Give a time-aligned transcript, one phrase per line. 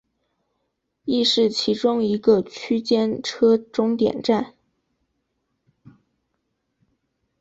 [1.05, 4.55] 亦是其中一个区间车终点站。